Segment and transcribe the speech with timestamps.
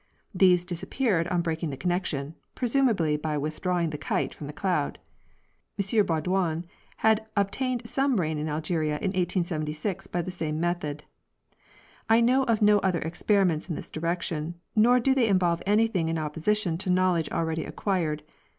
[0.33, 4.97] These disappeared on breaking the connection, presumably by withdrawing the kite from the cloud.
[5.77, 6.63] M Baudouin
[7.05, 11.03] had obtained some rain in Algeria in 1876 by the same method.
[12.09, 16.17] I know of no other experiments in this direction, nor do they involve anything in
[16.17, 18.21] opposition to knowledge already aequired.